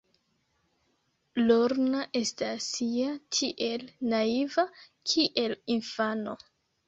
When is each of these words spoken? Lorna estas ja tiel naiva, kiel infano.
Lorna 1.41 1.99
estas 2.19 2.69
ja 2.93 3.11
tiel 3.39 3.85
naiva, 4.15 4.67
kiel 5.11 5.57
infano. 5.77 6.37